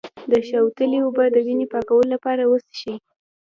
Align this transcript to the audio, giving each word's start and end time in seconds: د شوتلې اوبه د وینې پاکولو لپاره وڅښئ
د 0.31 0.33
شوتلې 0.47 0.99
اوبه 1.03 1.25
د 1.31 1.37
وینې 1.45 1.65
پاکولو 1.71 2.11
لپاره 2.13 2.43
وڅښئ 2.45 2.95